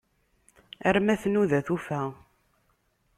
[0.87, 1.99] Arma tnuda tufa.